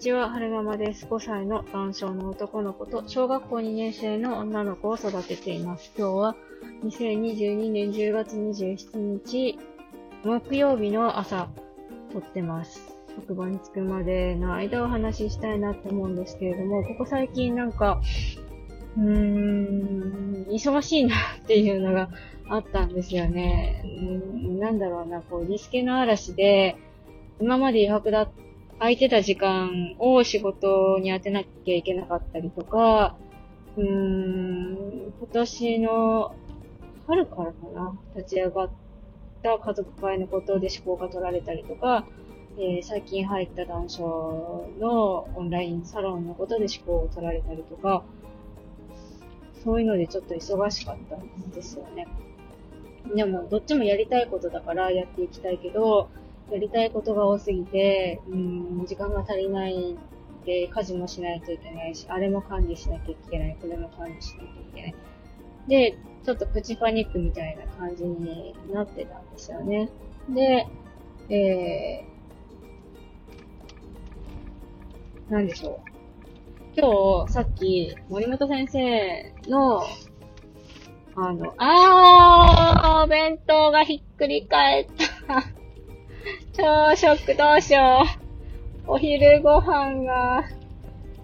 [0.00, 1.04] ちは、はるままです。
[1.04, 5.92] 5歳の男性の男の子と小学校2年生の女の子を育てています。
[5.94, 6.36] 今日は
[6.84, 9.58] 2022年10月27日、
[10.24, 11.50] 木曜日の朝、
[12.14, 12.80] 撮ってます。
[13.14, 18.00] 職場に着くまでの間お話ししたいなって思うんですけれども、ここ最近なんか、
[18.96, 22.08] うーん、忙しいなっていうのが
[22.48, 23.82] あったんですよね。
[23.84, 26.78] うんなんだろうな、こう、リスケの嵐で、
[27.38, 28.49] 今まで余白だった、
[28.80, 33.14] 空いてた時間を仕事に当てなきゃいけなかったりとか、
[33.76, 36.34] うーん、今年の
[37.06, 38.70] 春からかな、立ち上がっ
[39.42, 42.06] た家族会のことで思考が取られたりとか、
[42.58, 48.02] えー最近入った男性のオンラインサロンのことで思考を取られたりとか、
[49.62, 52.08] そういうのでちょっと忙しかったんですよね。
[53.14, 56.08] でも、どっちもやりたいことだからやっていきたいけど、
[56.50, 59.96] やりたいことが多すぎて、うん、時間が足りない
[60.44, 64.94] で、家事もしないといけないし、あれも管理しなきゃいけない、これも管理しなきゃいけない。
[65.68, 69.90] で、ちょっとプチパニックみたいな感じになってたんですよね。
[70.28, 70.66] で、
[71.28, 75.90] えー、なんでしょう。
[76.76, 79.82] 今日、さっき、森本先生の、
[81.16, 84.86] あの、あー、お弁当がひっくり返っ
[85.26, 85.59] た。
[86.60, 88.04] 朝食どうしよ
[88.86, 88.92] う。
[88.92, 90.44] お昼ご飯が、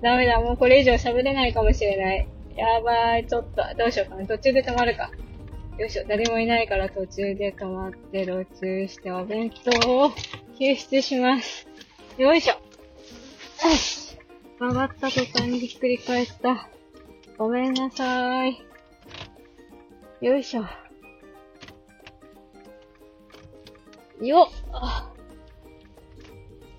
[0.01, 2.27] ダメだ、もうこれ以上喋れないかもしれない。
[2.56, 4.27] やばい、ちょっと、どうしようかな。
[4.27, 5.11] 途中で止まるか。
[5.78, 9.51] よいしょ、誰もいないから途中で止まって、路中してお弁
[9.83, 10.12] 当を
[10.59, 11.69] 救出します。
[12.17, 12.55] よいしょ。
[13.69, 14.17] よし。
[14.59, 16.71] 曲がった途端にひっくり返った。
[17.37, 18.59] ごめんなさい。
[20.23, 20.65] よいしょ。
[24.23, 25.16] よっ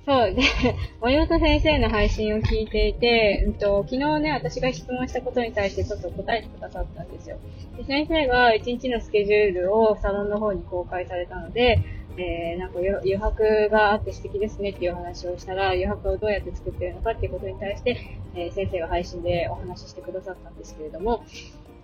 [0.07, 0.41] そうで、
[1.01, 7.37] 森本先生の配信を聞いていて、うんと、昨日ね、私が質問したことに対してちょっと答えてくださったんですよ。
[7.75, 11.81] で先生が一日のスケジュールをサロンの方に公開されたので、
[12.15, 17.97] えー、なんか余余白があって素敵ですねっていうお話をしたら、余白をどうやって作ってるのかっていうことに対して、
[18.33, 21.25] えー先生が配信でお話ししてくださったんですけれども、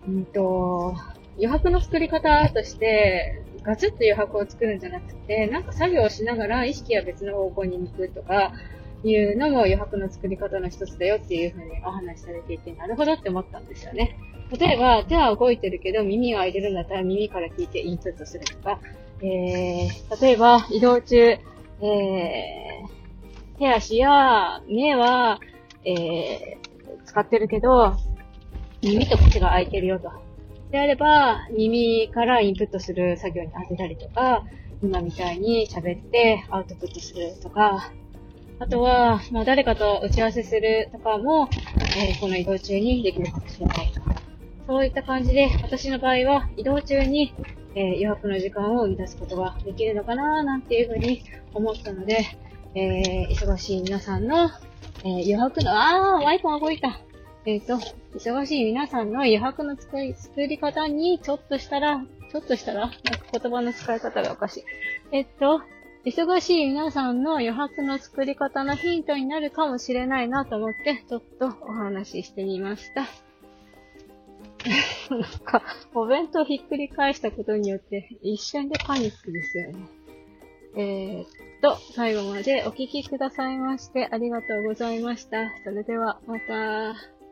[0.07, 0.95] うんと、
[1.35, 8.51] 余白の作り方として、ガツッと余白を作るんじゃなくて、なんか作業しながら意識は別の方向に向くとか、
[9.03, 14.17] いうのも余白の作り方の一つだよっていうふうにお話しされていて、なるほどって思ったんですよね。
[14.57, 18.79] 例えば、手は動いてるけど耳が開いてるんだったら耳から聞いてインプットするとか、
[19.21, 25.39] えー、例えば移動中、えー、手足や目は、
[25.85, 27.95] えー、使ってるけど、
[28.81, 30.11] 耳と口が開いてるよと。
[30.73, 34.43] であれば、耳からインプットする作業に当てたりとか、
[34.81, 37.91] 今みたいに喋ってアウトプットするとか、
[38.57, 41.47] あとは、まあ、誰かと打ち合わせするとかも、
[41.95, 44.01] えーこの移動中にできるかもしれないと。
[44.65, 47.35] そういった感じで、私の場合は移動中に、
[47.75, 51.21] えー余白の時間を生み出すことができるのかななんていうふうに
[51.53, 52.25] 思ったので、
[52.73, 54.49] えー忙しい皆さんの、
[55.03, 56.99] えー余白の、あー、ワイパー動いた。
[57.45, 57.77] えっ、と、
[58.15, 62.97] 忙しい皆さんの余白の作り作り方に、ちょっとしたら、ちょっとしたら、なんか
[63.31, 64.63] 言葉の使い方がおかしい。
[65.11, 65.61] えっと、
[66.05, 73.07] 忙しい皆さんの余白の作り方のヒントになるかもしれないなと思って、ちょっとお話ししてみました。
[75.13, 79.85] なんか、お弁当ひっくり返したことによって、一瞬でパニックですよね。
[80.75, 81.27] えーっ
[81.61, 85.51] と、最後までお聞きくださいましてありがとうございました。
[85.63, 87.22] それでは、また。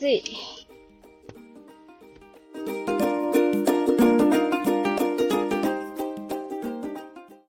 [0.00, 0.24] 暑い。